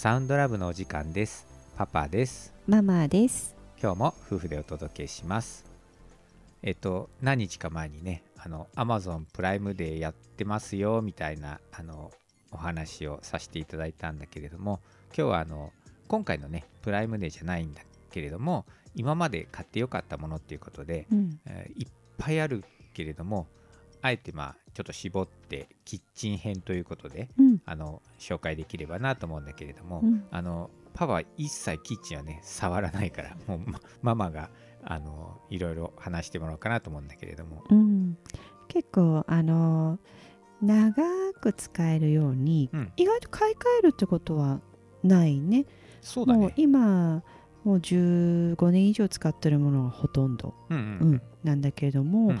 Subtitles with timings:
[0.00, 1.46] サウンドラブのお時間です
[1.76, 3.54] パパですママです。
[3.78, 5.66] 今日も夫婦でお届けします
[6.62, 12.10] えっと何日か前にねあの Amazon プライムデーやってますよみたいなあの
[12.50, 14.80] お話をさせていただいたんだけれども
[15.14, 15.70] 今日はあの
[16.08, 18.64] 今回のねプライムデーじゃないんだけれども
[18.94, 21.38] 今まで買ってよかったものっていうことで、うん。
[21.44, 23.46] えーいっぱいあるけれども
[24.02, 27.62] あえてまあちょっと絞ってキッチン編ということでうん。
[27.64, 30.24] あの紹介できればなと思うんだけれども、うん。
[30.30, 34.50] あのパパは一切キッチンはね触らないから もうまママが
[34.82, 38.16] あのいろいろ話してもらおうかなと思うんだけれども、うん。
[38.68, 39.98] 結構あの
[40.62, 40.92] 長
[41.40, 42.92] く使えるように、うん。
[42.96, 44.60] 意外と買い替えるってことは
[45.02, 45.58] ないね。
[45.58, 45.66] もう
[46.02, 46.52] そうだね。
[46.56, 47.22] 今
[47.64, 51.14] もう15年以上使ってるものがほとんど、うんううん。
[51.16, 51.22] ん。
[51.44, 52.40] なんだけれども、うん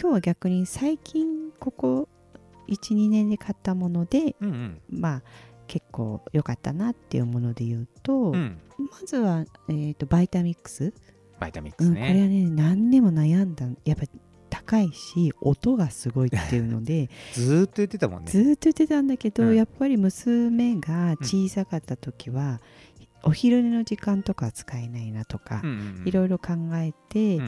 [0.00, 2.08] 今日は逆に最近ここ
[2.68, 4.80] 12年で買ったものでうんうん。
[4.88, 5.22] まあ
[5.66, 8.58] 結構良かったなっていうもので言うと、うん。
[8.78, 10.94] まずは、えー、とバイタミックス、
[11.38, 14.06] バイタミックスうん、これはね、ね何年も悩んだやっぱ
[14.48, 18.30] 高いし音がすごいっていうので ずーっと言ってたもんね。
[18.30, 19.54] ずーっと言ってたんだけど、うん。
[19.54, 22.62] やっぱり娘が小さかった時は、
[23.22, 25.62] お昼寝の時間とかは使えないなとか
[26.06, 27.38] いろいろ考えて、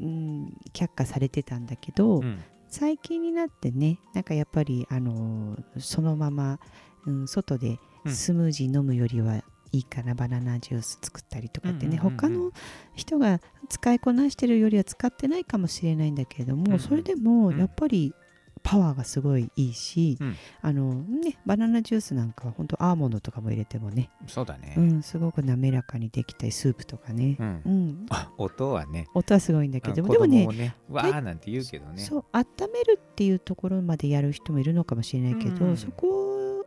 [0.00, 0.10] うんう
[0.46, 2.38] ん却下されてたんだけど、うん。
[2.68, 6.60] 最近になってねなんかやっぱりあのーそのまま、
[7.04, 8.12] うん、外でうん。
[8.12, 12.16] スムージー飲むよりはいいかな、バナナジュース作ったりとかってね、うんうんうんうん。
[12.16, 12.52] 他の
[12.94, 16.78] 人が使いこなしてるよりは使ってないかもしれないんだけれども、うんうん。
[16.78, 17.58] それでもうん。
[17.58, 18.14] やっぱり
[18.62, 20.36] パワーがすごいいいし、うん。
[20.62, 27.62] あのねバナナジュースなんかは本当アーモンドとかも入れてもね、そうだね、うん、すごく滑らかにできたりスープとかね、うん。
[27.64, 29.06] うん、あ音はね。
[29.14, 32.02] 音はすごいんだけど子でもねねわーなんて言うけどね。
[32.02, 35.76] そう温めるっていうところまでやる人もいるのかもしれないけど、うん。
[35.76, 36.64] そこ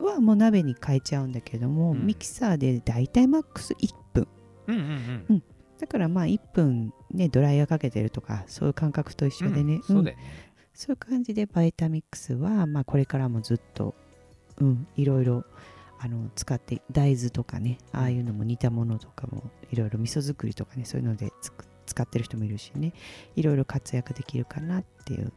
[0.00, 2.06] はもう鍋に変えちゃうんだけども、うん。
[2.06, 4.28] ミキサーでだいたいマックス1分。
[4.66, 5.42] うんうんうん。
[5.78, 9.72] だからまあ1分ねドライヤーかけてるとかそういう感覚と一緒でね、うん。
[9.74, 9.82] うん。
[9.82, 10.22] そうだよね、
[10.74, 13.94] そういう感じでバイタミックスは、まあ、これからもずっと、
[14.58, 15.44] うん、いろいろ
[15.98, 22.92] あの使って大豆とかねああいうのも似たものとかもいろいろ味噌作りとかねそういうのでつく使ってる人もいるしね
[23.36, 25.32] いろいろ活躍できるかなっていう。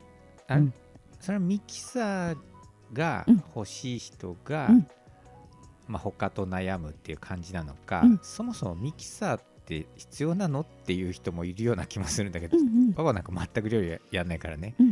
[0.47, 0.73] あうん。
[1.19, 2.37] それはミキサー
[2.93, 3.43] がうん。
[3.55, 4.87] 欲しい人が、うん。
[5.87, 8.19] まあ、他と悩むっていう感じなのか、うん。
[8.21, 12.93] そもそもミキサーって必要なのっていう人もいるような気もするんだけど、うんうん。
[12.93, 14.86] パパなんか全く料理やんないからね、うん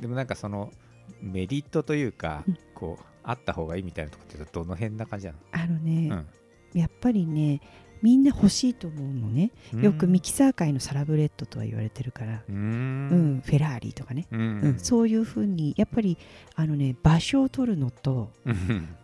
[0.00, 0.72] でもなんかその
[1.20, 6.24] メリットというか、うんこうあった方がいいみたいなとこってどの辺な感じなあのね、の、
[6.74, 7.60] やっぱりね
[8.02, 9.50] みんな欲しいと思うのね。
[9.74, 13.38] うん、よくミキサー界のサラブレッドとは言われてるから、うん。
[13.38, 14.40] んフェラーリとかね、うん。
[14.40, 16.18] うんそういうふうにやっぱり
[16.54, 18.94] あのね場所を取るのとうん。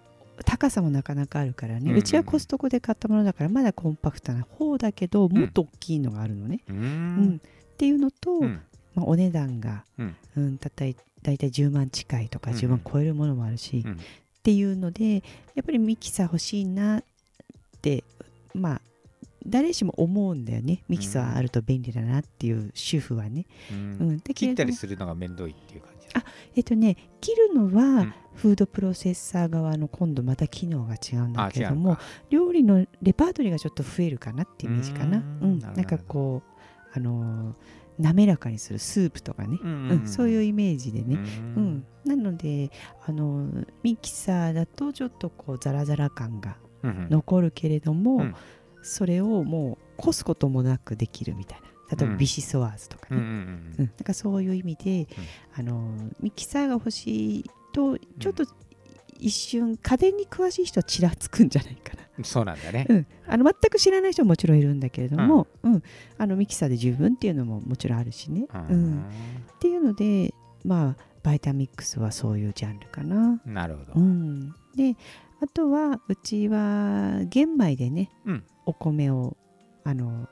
[0.45, 1.91] 高さもなかなかあるからね、うん。
[1.91, 6.77] うんうちはコストコで買ったものだからまだコンパクトな方だけどもっと大きいのがあるのね、うん。
[6.77, 7.37] ん。
[7.37, 8.61] っていうのと、うん
[8.95, 10.17] まあ、お値段が、うん。
[10.37, 12.57] うん、たったい大体10万近いとかうん。
[12.57, 13.93] 10万超えるものもあるし、うん。
[13.93, 13.97] っ
[14.43, 15.23] ていうので
[15.55, 17.05] やっぱりミキサー欲しいなっ
[17.81, 18.03] て
[18.55, 18.81] まあ
[19.47, 20.83] 誰しも思うんだよね。
[20.89, 24.13] ミキサーあると便利だなっていう主婦はね、ううん。
[24.15, 28.15] ん、だけ切ったりするのが面倒いっていう感じあえっとね切るのは、うん。
[28.35, 31.99] フードプロセッサー側の今度また機能が違うんだあけれども
[32.31, 35.19] 料理のレパートリーがちょっと増えるかなっていうイメージかな。
[35.19, 35.59] ううん。
[35.61, 37.55] なんかこうあのー
[38.03, 41.65] 滑らかにするスープとかね、うんうんそういうイメージでね、ううん。
[41.77, 41.87] ん。
[42.05, 42.71] なので
[43.07, 48.35] あのーミキサーだとちょっとこうザラザラ感がうん残るけれども、うん。
[48.83, 51.67] それをもうこすこともなくできるみたいな。
[51.97, 52.19] 例えばうん。
[52.19, 53.75] ビシソワーズとかうんうね、んうん。
[53.79, 55.07] うん、なんかそういう意味で、
[55.55, 58.45] あのミキサーが欲しいとちょっと
[59.19, 62.03] 一瞬家電に詳しい人はちらつくんじゃないかな。
[62.29, 62.87] そうなんだね。
[62.89, 65.83] うん、あの全く知らない人ももちろんいるんだけれども、うん
[66.19, 68.47] あのミキサーで十分っていうのももちろんあるしね。
[68.69, 69.03] ううんんっ
[69.61, 70.33] ていうので
[70.65, 73.41] まあバイタミックスはそういうジャンルかな。
[73.47, 74.01] なるほどう。
[74.03, 74.97] ん、で
[75.41, 78.45] あとはうちは玄米でねうん。
[78.67, 79.37] お米を
[79.85, 80.29] あの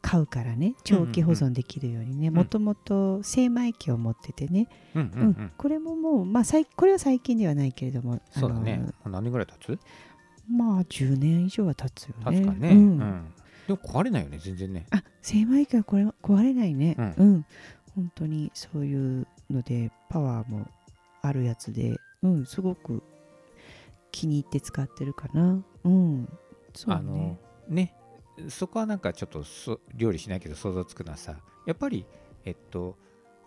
[0.00, 5.52] 買うからね長期保存できるようにねんもともと精米機を持っててね、うんうんううんん。
[5.58, 8.86] これももう、まあ、最これは最近ではないけれどもそうだね。
[9.04, 9.78] 何年ぐらい経つ？
[10.48, 12.44] まあ10年以上は経つよね。
[12.44, 12.68] かね。
[12.68, 13.32] ううんん。
[13.66, 14.86] でも壊れないよね、全然ね。
[14.90, 16.94] あ精米機はこれ壊れないね。
[16.98, 17.46] うんうん、
[17.94, 20.66] 本当にそういうのでパワーも
[21.22, 23.02] あるやつで、うん、すごく
[24.12, 25.62] 気に入って使ってるかな。
[25.84, 26.28] うん、
[26.74, 27.38] そうあのね。
[27.68, 27.94] ね
[28.48, 32.04] そこはなんかちょっとそ料理しないけど想像つくのはさやっぱり
[32.44, 32.96] えっと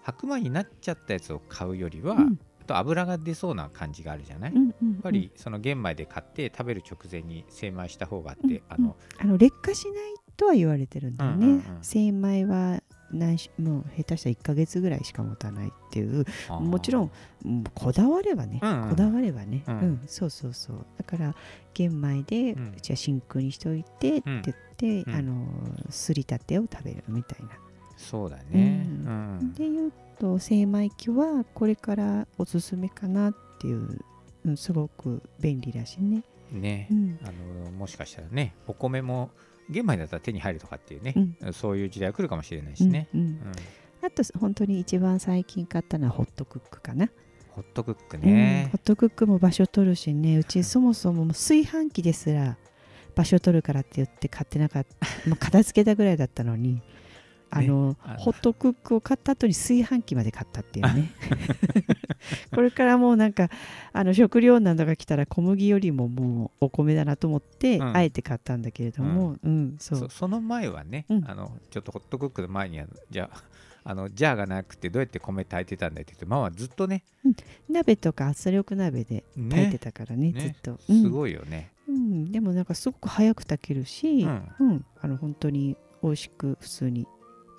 [0.02, 4.88] 白米になっちゃったやつを買うよりは、うんと油が出そうな感じがあるじゃない、やっうんうん。
[4.90, 9.96] うんぱりその玄米で買って食べる直前に精米した方があって、うんあのあの劣化しない
[10.38, 11.64] とは言われてるんだよね、うんうんうん。
[11.82, 12.82] 精米は
[13.12, 16.26] 何しもう下手したら1ヶ月ぐらいしか持たないっていう。
[16.50, 17.12] もちろん
[17.46, 18.90] うんこだわればね、うんうん。
[18.90, 20.86] こだわればね、ううんんそうそうそう。
[20.98, 21.36] だから
[21.74, 22.74] 玄米で、うん。
[22.78, 25.16] うちは真空にしといてってうん言って、うん。
[25.16, 25.48] あの
[25.90, 27.50] すりたてを食べるみたいな。
[28.00, 29.54] そうだね、ううん。
[29.54, 34.00] でいうと精米機はこれからおすすめかなっていう、
[34.46, 36.24] うん、すごく便利だしね。
[36.50, 36.88] ね。
[36.90, 37.20] うん。
[37.24, 37.26] あ
[37.66, 39.32] のもしかしたらねお米も
[39.70, 41.14] 玄米だったら手に入るとかっていうね、
[41.52, 43.28] そういう時代が来るかもしれないしね、うんうん。
[43.28, 43.36] うん。
[44.02, 47.10] あと本当に一番最近買ったのはホットクックかな。
[47.50, 48.24] ホットクックうん。
[48.24, 50.38] ねホッ、トクックも場所取るしね。
[50.38, 52.58] うちそもそも炊飯器ですら
[53.16, 56.82] 場所取るからって言って買ってなかったもう片付けたぐらいだったのに
[57.52, 58.20] あのあの。
[58.20, 61.12] ホットクックを買った後に炊飯器まで買ったっていうね。
[62.54, 63.50] これからもうなんか
[63.94, 67.96] あの食料難とか来たら小麦よりももうお米だなと思って、うん。
[67.96, 69.76] あえて買ったんだけれども、うん。
[69.80, 70.00] そう。
[70.00, 71.24] そその前はね、うん。
[71.30, 73.44] あのちょっとホットクックの前にはじゃあ
[73.84, 77.04] あのジャーがなくてどうやって米炊いてたんだって言ってママはずっとね
[77.70, 84.52] 鍋とか圧力鍋で炊いてたからねずねっと、すい、ごいよね、うん、でもなんかすごく早く炊けるし、うん。
[84.60, 87.08] うん、あの本当に美味しく普通に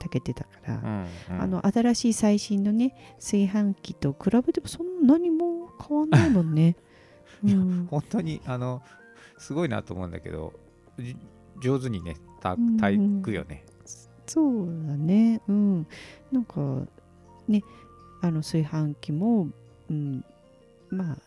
[0.00, 1.42] 炊けてたから、うんうん。
[1.42, 6.76] あの新しい最新のね炊飯器と比べてもそんなにも変わんないもんね。
[7.44, 7.86] うん。
[7.90, 8.82] 本当にあの
[9.38, 10.52] すごいなと思うんだけど
[10.98, 11.16] じ
[11.62, 13.64] 上手にね炊くよね、
[14.26, 15.42] そうだね。
[15.46, 15.86] うん。
[16.32, 16.86] なんか
[17.46, 17.62] ね
[18.22, 19.48] あの炊飯器も、
[19.90, 20.24] うん、
[20.88, 21.18] まあ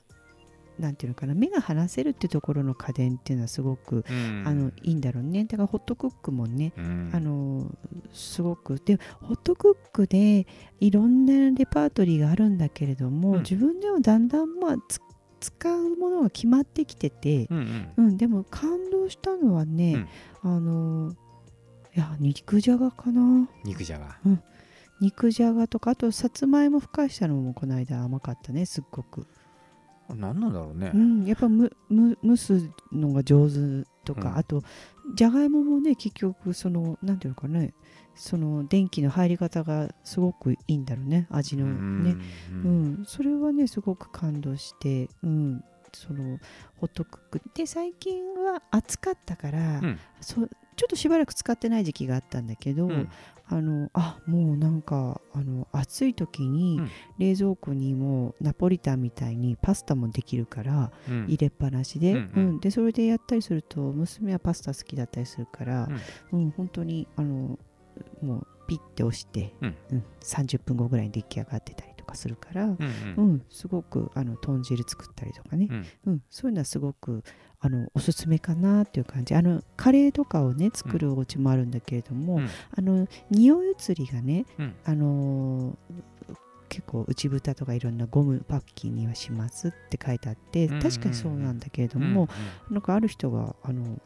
[0.79, 4.43] なんていうのかな目が離せるっていうところの家電っていうのはすごく、うん。
[4.45, 5.45] あのいいんだろうね。
[5.45, 7.11] だからホットクックもねうん。
[7.13, 7.75] あの
[8.11, 8.81] すごく。
[8.83, 10.47] でホットクックで
[10.79, 13.39] いろんなレパートリーがあるんだけれども、うん。
[13.39, 14.99] 自分ではだんだん、まあ、つ
[15.39, 18.05] 使うものが決まってきてて、うんうん。
[18.07, 18.17] うん。
[18.17, 20.07] でも感動したのはね、
[20.41, 21.13] あの
[21.95, 23.47] いや肉じゃがかな。
[23.63, 24.17] 肉じゃが。
[24.99, 29.27] 肉じゃがとかあとさつまいもふかしたのもこの間甘かったねすっごく、
[30.15, 34.37] 何なんだろうね、うん、やっぱむむ蒸すのが上手とか、うん。
[34.37, 34.63] あと
[35.15, 37.73] じゃがいももね結局そのなんていうのかね
[38.15, 42.15] その電気の入り方がすごくいいんだろうね味のね、
[42.51, 43.01] ううん。
[43.01, 43.05] ん。
[43.05, 45.63] それはねすごく感動して、うん、
[45.97, 46.39] その
[46.77, 49.99] ホットクックで最近は暑かったから、うん。
[50.21, 50.47] ちょっ
[50.89, 53.09] としばらく使ってない時期があったんだけど、うん。
[53.45, 56.89] あのあもうなんかあの暑い時にうん。
[57.19, 61.25] 冷蔵庫にもナポリタンみたいにパスタもできるからうん。
[61.25, 65.89] 入れっぱなしで,、うんでそれでやったりすると娘はパスタ好きだったりするから、
[66.31, 66.51] うん。
[66.51, 67.59] 本当にあの
[68.21, 69.75] もうピッて押して、うん。
[69.91, 72.77] うん30分後ぐらいに出来上がってたりとかするから、うんう
[73.17, 75.85] うんんすごくあの豚汁作ったりとかね、うん。
[76.07, 77.23] うん、そういうのはすごく
[77.59, 79.33] あのおすすめかなっていう感じ。
[79.33, 82.49] あのカレーとかをね作るお家もあるんだけれども、うん。
[82.77, 84.75] あの匂い移りがね、うん。
[84.83, 86.03] あのー
[86.69, 92.27] 結構内蓋とかいろんなゴムパッキンにはしますって書いてあって、うんうんうん確かにそうなんだけれどうんも、
[92.71, 94.01] なんかある人があの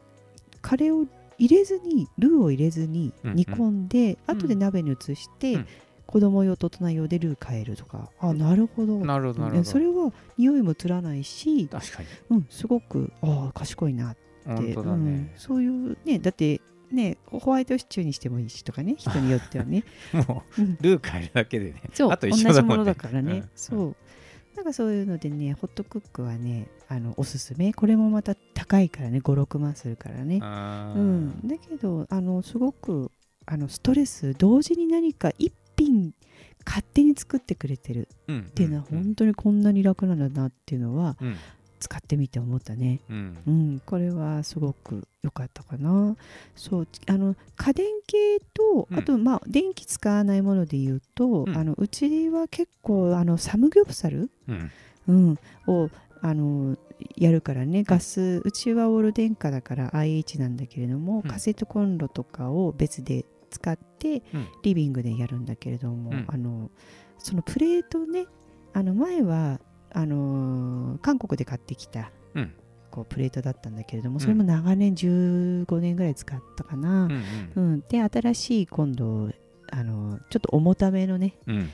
[0.60, 1.06] カレーを
[1.38, 4.36] 入れずにルーを入れずにうんうん煮込んで、うん。
[4.36, 5.66] 後で鍋に移して、うん
[6.08, 8.10] 子供用と大人用でルー変えるとか。
[8.18, 8.96] あなるほど。
[8.96, 9.64] なるほどなるほど。
[9.64, 12.08] それは匂いも移らないし、確かに。
[12.30, 15.04] うん、すごくああ賢いなって、本当だうん。
[15.04, 19.84] ね、そういうねだってねホワイトシチューにしてもいいしとかね人によってはね、
[20.26, 20.64] もうん。
[20.64, 21.82] うルー変えるだけでね。
[21.92, 22.76] そうあと一緒だもんね。
[22.76, 23.48] 同じものだからね、うん。
[23.54, 23.96] そう。
[24.56, 27.74] なんかそういうのでねホットクックはねあのおすすめ。
[27.74, 30.40] これもまた高いからね56万するからね。
[30.42, 30.46] う
[30.98, 33.10] ん、だけどあのすごく
[33.44, 35.52] あのストレス同時に何か一
[35.88, 36.14] 品
[36.66, 38.40] 勝手に作ってくれてるうん。
[38.40, 41.36] っていうのはうん本当にこんなに楽なんだなっていうのはうん。
[41.80, 43.00] 使ってみて思ったね。
[43.08, 43.38] うん。
[43.46, 46.16] うん、これはすごく良かったかな。
[46.56, 48.98] そうあの家電系とうん。
[48.98, 51.56] あとまあ電気使わないもので言うと、うん。
[51.56, 54.70] あのうちは結構あのサムギョプサル、うん。
[55.06, 55.88] うん、を
[56.20, 56.76] あの
[57.16, 57.84] やるからね。
[57.84, 61.30] ガスうちはオール電化だから IH なんだけれども、うん。
[61.30, 64.48] カセットコンロとかを別で使ってうん。
[64.62, 66.24] リビングでやるんだけれども、うん。
[66.28, 66.70] あの
[67.18, 68.26] そのプレートね
[68.72, 72.52] あの前はあの韓国で買ってきたうん。
[72.90, 74.20] こうプレートだったんだけれどもん。
[74.20, 77.22] それも長年15年ぐらい使ったかな、うん
[77.54, 77.84] うん。
[77.88, 79.30] で新しい今度
[79.70, 81.70] あのちょっと重ためのねうん。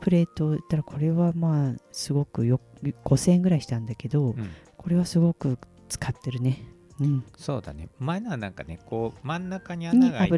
[0.00, 2.60] プレートを言ったらこれはまあすごくよ
[3.04, 4.50] 5000円ぐらいしたんだけど、うん。
[4.76, 5.58] これはすごく
[5.88, 6.62] 使ってるね。
[7.00, 7.88] うん、そうだね。
[7.98, 10.30] 前のはなんかねこう真ん中に穴が開い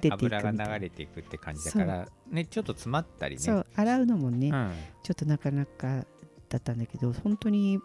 [0.00, 3.42] てて油が流れていくって感じだからねちょっと詰まったりね。
[3.42, 4.72] そう洗うのもね、うん。
[5.02, 6.04] ちょっとなかなか
[6.48, 7.78] だったんだけど本当に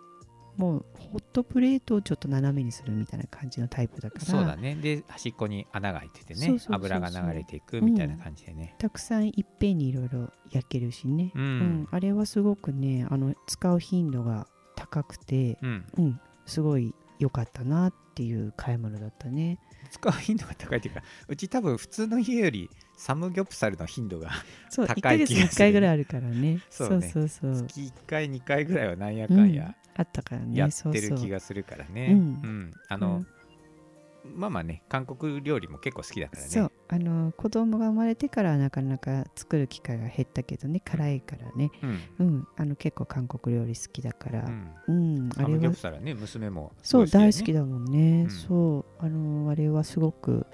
[0.58, 4.26] もうホットプレートをちょっと斜めにするみたいな感じのタイプだから。
[4.26, 4.76] そうだね。
[4.76, 11.88] で端っこに穴が開いててね油が流れていくみたいな感じでね、たくさんいっぺんにいろいろ焼けるしね、うん。
[11.90, 15.86] あれはすごくねあの使う頻度が高くて、うん。
[15.98, 19.60] うん、すごい良かったなっていう買い物だったね。
[19.92, 24.30] 使う頻度が高いというかうち多分普通の家よりサムギョプサルの頻度が
[24.70, 25.58] そう1高1い気がする。
[25.58, 26.60] 回ぐらいあるからね。
[26.70, 27.10] そうね。
[27.10, 27.68] そうそうそう。
[27.68, 30.58] 月1回2回ぐらいはなんやかんやあったからね。
[30.58, 32.10] やってる気がするからね。
[32.12, 32.18] うん。
[32.18, 32.74] うん。
[32.88, 33.39] あの、まあ
[34.36, 36.48] まあね韓国料理も結構好きだからね。
[36.48, 41.72] そうあの子供が生まれてからはなかなか作る機会が減ったけどね辛いからね。
[41.82, 42.00] うん。
[42.20, 44.46] うんあの結構韓国料理好きだから。
[44.88, 45.16] うん。
[45.18, 45.46] うん、あれは。
[45.46, 48.30] サムギョプサルはね娘もすそう大好きだもんね、うん。
[48.30, 50.46] そうあのあれはすごく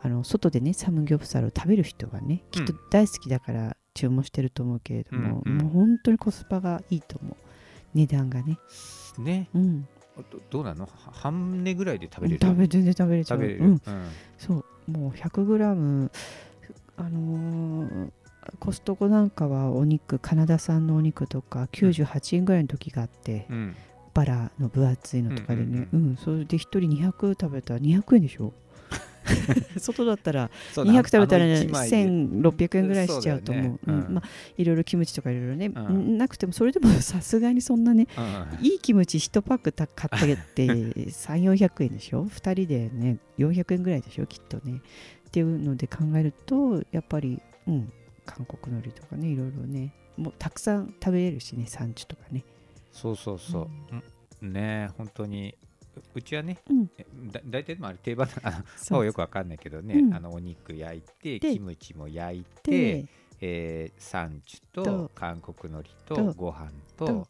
[0.00, 5.58] あの外でねサムギョプサルを食べる人がねきっとうん大好きだから注文してると思うけれども、うんうん。
[5.58, 7.36] もう本当にコスパがいいと思う。
[7.94, 8.58] 値段がね。
[9.18, 9.48] ね。
[9.54, 9.88] うん
[10.22, 10.84] どどうなの？
[10.84, 12.40] は半値ぐらいで食べれる？
[12.40, 13.38] 食べ全然食べれちゃう。
[13.38, 13.70] 食べれる、うん。
[13.70, 13.80] うん。
[14.38, 14.90] そう。
[14.90, 16.10] もう 100g
[16.96, 18.10] あのー
[18.60, 23.74] コストコなんかはお肉カナダ産のお肉とか98円ぐらいの時があって、うん。
[24.12, 26.16] バラの分厚いのとかでね、ううんん。
[26.16, 28.52] それで1人200食べたら200円でしょ？
[29.78, 31.90] 外だったらそうだ200食べたら、ね、あの一枚。
[31.90, 33.90] で1600円ぐらいしちゃうと思う。
[34.10, 36.18] まあ、いろいろキムチとかいろいろね、うん。
[36.18, 40.66] なくてもそれでもさすがにそんなねうんいいキムチ1パックた買ってって
[41.10, 44.26] 3400円でしょ？2人でね400円ぐらいでしょ？
[44.26, 44.80] きっとね。
[45.28, 47.92] っていうので考えるとやっぱりうん
[48.26, 52.44] 韓国のりとかねいろいろねもうたくさん食べれるしね産地とかね。
[52.92, 53.68] そうそうそう、
[54.42, 54.52] うん。
[54.52, 55.56] ね本当に
[55.96, 56.90] ううちはね、うん。
[56.98, 58.98] えだ大体まあ定番あの そう。
[59.00, 60.14] はよくわかんないけどね、うん。
[60.14, 63.08] あのお肉焼いてでキムチも焼いてで、
[63.40, 67.28] えー、サンチュとと韓国海苔ととご飯とと。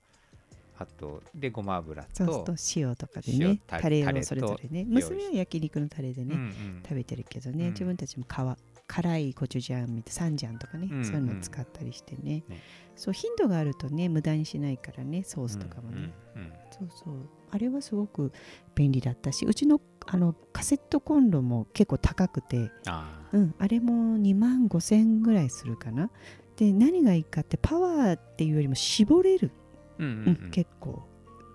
[0.77, 4.85] あとでごま油とと塩とかで塩ねタタレをそれぞれね。
[4.85, 6.83] 娘は焼肉のタレでね、うんうん。
[6.83, 7.71] 食べてるけどね、うん。
[7.73, 12.43] 自分たちも皮辛いコチュジャンみたいサンジャンとかね、うんそういうのを使ったりしてね。
[12.49, 12.63] ね。
[12.97, 16.53] そう頻度があるとね無駄にしないからねソースとかもね、うんうん。
[16.71, 17.15] そうそう
[17.55, 18.33] あれはすごく
[18.75, 26.11] 便利だったしうちのあのカセットコンロも結構高くて、あうん、あれも2万5千ぐらいするかな。
[26.57, 30.49] で何がいいかってパワーっていうよりも絞れる、ーうんううん。
[30.49, 31.05] ん結構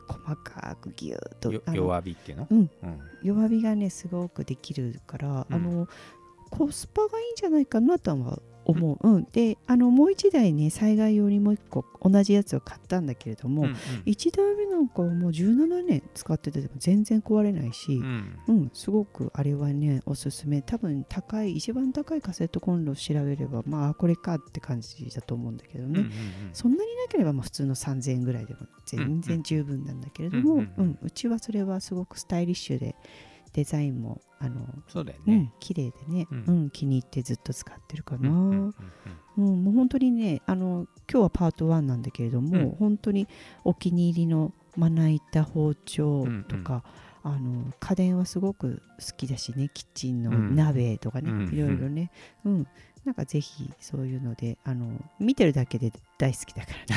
[0.08, 2.48] 細かくギューッと弱火っていうの？
[2.50, 2.58] うん。
[2.60, 2.70] うん。
[3.22, 5.56] 弱火がねすごくできるから、うん。
[5.56, 5.88] あの
[6.50, 9.28] コスパがいいんじゃないかなとは思う、うん。
[9.32, 13.76] であのもう一台ね災害用にもう一個同じやつを買ったんだけれども、うんうん。
[14.06, 18.40] 1台目なんかはもう17年使ってても全然壊れないし、うん。
[18.48, 20.62] うん、すごくあれはねおすすめ。
[20.62, 26.12] 多分高い一番高いカセットコンロを調べればまあこれかって感じだと思うんだけどね、うんうんうん。
[26.54, 30.74] そんなになければまあ普通の3000円ぐらいでも全然十分なんだけれども、うん。
[30.78, 31.00] うん。
[31.02, 32.96] うちはそれはすごくスタイリッシュで
[33.54, 35.36] デザインもあの、そうだよね。
[35.36, 38.76] うん、綺麗でね、ううんん気に入ってずっと使ってるかな、うんうん
[39.38, 42.70] うんうん、もう本当にねあの今日はパート1なんだけれども、うん。
[42.72, 43.28] 本当に
[43.64, 46.84] お気に入りのまな板包丁とか、
[47.22, 49.70] あの家電はすごく好きだしね。
[49.74, 50.56] キッチンのうん。
[50.56, 51.54] 鍋とかね、うん。
[51.54, 52.12] いろいろね、
[52.46, 52.68] うん、
[53.06, 54.88] なんかぜひそういうのであの
[55.20, 56.96] 見てるだけで大好きだから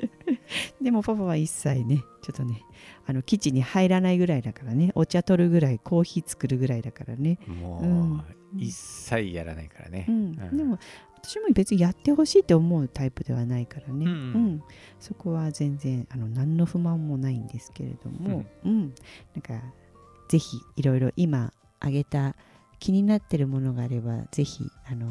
[0.00, 0.10] ね
[0.80, 2.62] でもパパは一切ねちょっとね
[3.06, 8.16] あのキッチンに入らないぐらいだからねお茶取るぐらいコーヒー作るぐらいだからね、もうん。
[8.18, 8.24] う
[8.56, 10.06] 一切やらないからね。
[10.08, 10.14] うん。
[10.14, 10.56] うん。
[10.56, 10.78] でも
[11.22, 14.62] 私も別にやってほしいって思うタイプではないからね、うんうん。
[14.98, 18.92] そこは全然あの何の不満もないんですけれども、うん。
[19.34, 19.62] なんか
[20.28, 22.36] ぜひいろいろ今挙げた
[22.78, 25.06] 気になってるものがあればぜひあの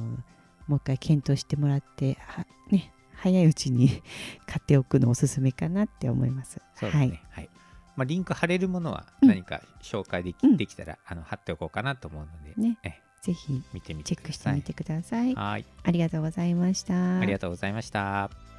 [0.67, 4.01] もう一回検討してもらってはね早いうちに
[4.47, 6.59] 買っておくのおすすめかなって思います。
[6.75, 7.09] そうだはい。
[7.11, 7.49] ねはい。
[7.95, 9.29] まあリンク貼れるものはうん。
[9.29, 10.57] 何か紹介できうん。
[10.57, 12.77] できたらあの貼っておこうかなと思うのでね。
[12.83, 14.33] えぜひ見てみチェッてください。
[14.33, 15.35] クしてみてください。
[15.35, 15.65] はい。
[15.83, 17.19] ありがとうございました。
[17.19, 18.50] ありがとうございました